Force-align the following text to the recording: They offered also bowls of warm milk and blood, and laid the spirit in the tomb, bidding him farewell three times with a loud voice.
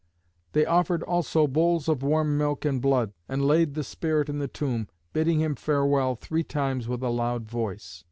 They 0.53 0.65
offered 0.65 1.03
also 1.03 1.45
bowls 1.45 1.87
of 1.87 2.01
warm 2.01 2.35
milk 2.35 2.65
and 2.65 2.81
blood, 2.81 3.13
and 3.29 3.45
laid 3.45 3.75
the 3.75 3.83
spirit 3.83 4.29
in 4.29 4.39
the 4.39 4.47
tomb, 4.47 4.87
bidding 5.13 5.39
him 5.41 5.53
farewell 5.53 6.15
three 6.15 6.43
times 6.43 6.87
with 6.87 7.03
a 7.03 7.09
loud 7.09 7.43
voice. 7.47 7.99